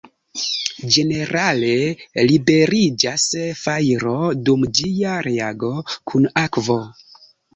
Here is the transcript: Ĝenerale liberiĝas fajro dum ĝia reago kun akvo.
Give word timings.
Ĝenerale 0.93 1.73
liberiĝas 2.31 3.27
fajro 3.61 4.15
dum 4.49 4.65
ĝia 4.79 5.13
reago 5.29 5.71
kun 6.13 6.27
akvo. 6.45 6.79